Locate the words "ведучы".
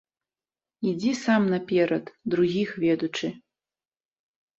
2.85-3.27